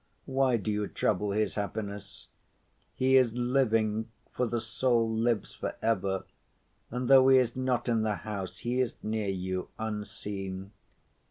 Why 0.25 0.57
do 0.57 0.71
you 0.71 0.87
trouble 0.87 1.29
his 1.29 1.53
happiness? 1.53 2.29
He 2.95 3.17
is 3.17 3.35
living, 3.35 4.09
for 4.31 4.47
the 4.47 4.59
soul 4.59 5.07
lives 5.07 5.53
for 5.53 5.75
ever, 5.79 6.23
and 6.89 7.07
though 7.07 7.27
he 7.27 7.37
is 7.37 7.55
not 7.55 7.87
in 7.87 8.01
the 8.01 8.15
house 8.25 8.57
he 8.61 8.79
is 8.81 8.95
near 9.03 9.29
you, 9.29 9.69
unseen. 9.77 10.71